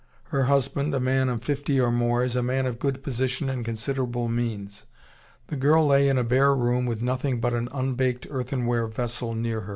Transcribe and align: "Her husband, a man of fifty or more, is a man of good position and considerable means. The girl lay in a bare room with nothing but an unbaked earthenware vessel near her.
"Her 0.29 0.45
husband, 0.45 0.95
a 0.95 0.99
man 0.99 1.29
of 1.29 1.43
fifty 1.43 1.79
or 1.79 1.91
more, 1.91 2.23
is 2.23 2.35
a 2.35 2.41
man 2.41 2.65
of 2.65 2.79
good 2.79 3.03
position 3.03 3.49
and 3.49 3.63
considerable 3.63 4.27
means. 4.27 4.85
The 5.45 5.55
girl 5.55 5.85
lay 5.85 6.07
in 6.07 6.17
a 6.17 6.23
bare 6.23 6.55
room 6.55 6.87
with 6.87 7.03
nothing 7.03 7.39
but 7.39 7.53
an 7.53 7.69
unbaked 7.71 8.25
earthenware 8.31 8.87
vessel 8.87 9.35
near 9.35 9.61
her. 9.61 9.69